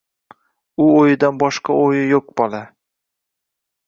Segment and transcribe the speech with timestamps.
[0.85, 2.63] U o‘yidan boshqa o‘yi yo‘q bola.